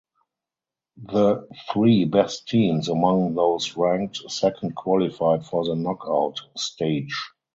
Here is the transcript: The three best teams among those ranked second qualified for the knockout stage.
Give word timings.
The 1.03 1.47
three 1.71 2.05
best 2.05 2.47
teams 2.49 2.89
among 2.89 3.35
those 3.35 3.77
ranked 3.77 4.17
second 4.31 4.73
qualified 4.75 5.45
for 5.45 5.63
the 5.63 5.75
knockout 5.75 6.41
stage. 6.57 7.15